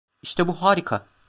İşte 0.21 0.47
bu 0.47 0.53
harika. 0.61 1.05